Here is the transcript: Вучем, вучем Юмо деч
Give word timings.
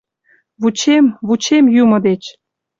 Вучем, 0.61 1.05
вучем 1.27 1.63
Юмо 1.81 1.97
деч 2.07 2.23